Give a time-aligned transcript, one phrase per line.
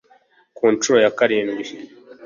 [0.55, 1.63] ku ncuro ya karindwi